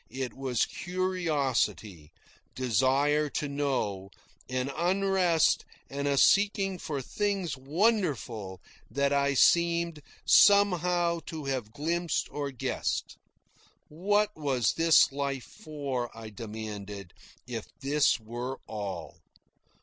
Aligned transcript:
It 0.09 0.33
was 0.33 0.65
curiosity, 0.65 2.11
desire 2.55 3.29
to 3.35 3.47
know, 3.47 4.09
an 4.49 4.71
unrest 4.75 5.63
and 5.91 6.07
a 6.07 6.17
seeking 6.17 6.79
for 6.79 7.03
things 7.03 7.55
wonderful 7.55 8.61
that 8.89 9.13
I 9.13 9.35
seemed 9.35 10.01
somehow 10.25 11.19
to 11.27 11.45
have 11.45 11.71
glimpsed 11.71 12.29
or 12.31 12.49
guessed. 12.49 13.19
What 13.89 14.31
was 14.35 14.73
this 14.73 15.11
life 15.11 15.43
for, 15.45 16.09
I 16.17 16.31
demanded, 16.31 17.13
if 17.45 17.67
this 17.79 18.19
were 18.19 18.57
all? 18.67 19.17